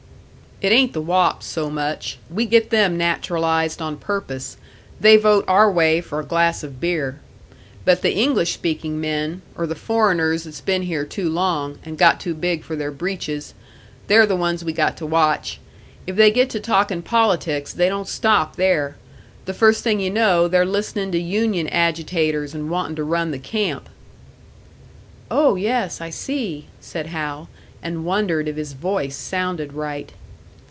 "It 0.63 0.71
ain't 0.71 0.93
the 0.93 1.01
wops 1.01 1.47
so 1.47 1.71
much. 1.71 2.19
We 2.29 2.45
get 2.45 2.69
them 2.69 2.95
naturalised 2.95 3.81
on 3.81 3.97
purpose 3.97 4.57
they 4.99 5.17
vote 5.17 5.43
our 5.47 5.71
way 5.71 6.01
for 6.01 6.19
a 6.19 6.23
glass 6.23 6.61
of 6.61 6.79
beer. 6.79 7.19
But 7.83 8.03
the 8.03 8.13
English 8.15 8.53
speaking 8.53 9.01
men, 9.01 9.41
or 9.57 9.65
the 9.65 9.73
foreigners 9.73 10.43
that's 10.43 10.61
been 10.61 10.83
here 10.83 11.03
too 11.03 11.27
long, 11.31 11.79
and 11.83 11.97
got 11.97 12.19
too 12.19 12.35
big 12.35 12.63
for 12.63 12.75
their 12.75 12.91
breeches 12.91 13.55
they're 14.05 14.27
the 14.27 14.35
ones 14.35 14.63
we 14.63 14.71
got 14.71 14.95
to 14.97 15.05
watch. 15.07 15.59
If 16.05 16.15
they 16.15 16.29
get 16.29 16.51
to 16.51 16.59
talking 16.59 17.01
politics, 17.01 17.73
they 17.73 17.89
don't 17.89 18.07
stop 18.07 18.55
there; 18.55 18.97
the 19.45 19.55
first 19.55 19.83
thing 19.83 19.99
you 19.99 20.11
know, 20.11 20.47
they're 20.47 20.63
listening 20.63 21.11
to 21.13 21.19
union 21.19 21.69
agitators, 21.69 22.53
and 22.53 22.69
wanting 22.69 22.97
to 22.97 23.03
run 23.03 23.31
the 23.31 23.39
camp." 23.39 23.89
"Oh 25.31 25.55
yes, 25.55 25.99
I 26.01 26.11
see!" 26.11 26.67
said 26.79 27.07
Hal, 27.07 27.49
and 27.81 28.05
wondered 28.05 28.47
if 28.47 28.57
his 28.57 28.73
voice 28.73 29.15
sounded 29.17 29.73
right. 29.73 30.11